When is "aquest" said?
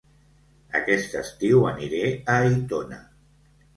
0.79-1.13